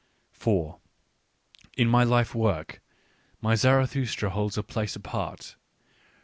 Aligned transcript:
4 0.31 0.79
In 1.77 1.87
my 1.87 2.03
lifework, 2.03 2.81
my 3.39 3.53
Zarathustra 3.53 4.31
holds 4.31 4.57
a 4.57 4.63
place 4.63 4.95
apart. 4.95 5.55